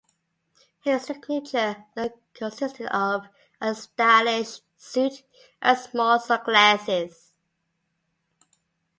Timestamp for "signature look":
1.03-2.19